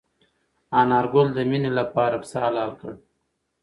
انارګل 0.79 1.27
د 1.33 1.39
مېنې 1.49 1.71
لپاره 1.79 2.15
پسه 2.21 2.37
حلال 2.43 2.71
کړ. 2.81 2.91